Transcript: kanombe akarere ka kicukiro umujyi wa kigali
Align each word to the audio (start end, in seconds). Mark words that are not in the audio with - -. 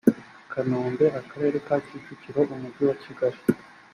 kanombe 0.51 1.05
akarere 1.19 1.57
ka 1.67 1.75
kicukiro 1.85 2.41
umujyi 2.53 2.83
wa 2.89 2.95
kigali 3.03 3.39